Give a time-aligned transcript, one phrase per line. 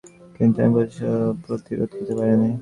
[0.35, 0.81] কিন্তু আমি
[1.43, 2.51] প্রতিরোধ করতে পারিনি।